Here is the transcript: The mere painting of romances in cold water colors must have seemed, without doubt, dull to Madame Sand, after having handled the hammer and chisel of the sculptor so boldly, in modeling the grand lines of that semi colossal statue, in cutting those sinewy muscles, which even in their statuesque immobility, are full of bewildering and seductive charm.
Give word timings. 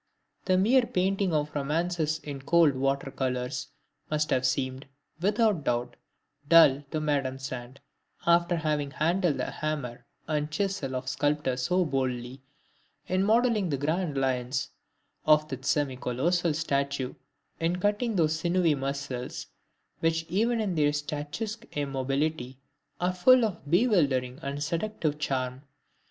The 0.45 0.57
mere 0.57 0.87
painting 0.87 1.31
of 1.31 1.53
romances 1.53 2.17
in 2.23 2.41
cold 2.41 2.73
water 2.75 3.11
colors 3.11 3.67
must 4.09 4.31
have 4.31 4.47
seemed, 4.47 4.87
without 5.19 5.63
doubt, 5.63 5.95
dull 6.49 6.83
to 6.89 6.99
Madame 6.99 7.37
Sand, 7.37 7.79
after 8.25 8.55
having 8.55 8.89
handled 8.89 9.37
the 9.37 9.51
hammer 9.51 10.07
and 10.27 10.49
chisel 10.49 10.95
of 10.95 11.03
the 11.03 11.07
sculptor 11.09 11.55
so 11.55 11.85
boldly, 11.85 12.41
in 13.05 13.23
modeling 13.23 13.69
the 13.69 13.77
grand 13.77 14.17
lines 14.17 14.71
of 15.27 15.47
that 15.49 15.65
semi 15.65 15.97
colossal 15.97 16.55
statue, 16.55 17.13
in 17.59 17.75
cutting 17.79 18.15
those 18.15 18.39
sinewy 18.39 18.73
muscles, 18.73 19.45
which 19.99 20.25
even 20.29 20.59
in 20.59 20.73
their 20.73 20.93
statuesque 20.93 21.65
immobility, 21.77 22.57
are 22.99 23.13
full 23.13 23.45
of 23.45 23.69
bewildering 23.69 24.39
and 24.41 24.63
seductive 24.63 25.19
charm. 25.19 25.61